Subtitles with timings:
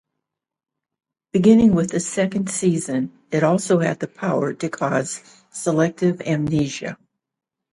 [1.31, 6.97] Beginning with the second season, it also had the power to cause selective amnesia.